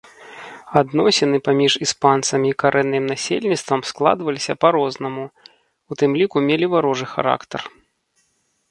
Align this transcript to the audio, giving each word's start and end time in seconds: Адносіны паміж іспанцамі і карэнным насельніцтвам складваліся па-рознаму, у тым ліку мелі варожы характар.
Адносіны 0.79 1.37
паміж 1.47 1.73
іспанцамі 1.87 2.47
і 2.53 2.57
карэнным 2.63 3.03
насельніцтвам 3.13 3.81
складваліся 3.91 4.53
па-рознаму, 4.67 5.25
у 5.31 5.93
тым 6.03 6.11
ліку 6.23 6.37
мелі 6.49 6.65
варожы 6.75 7.05
характар. 7.15 7.61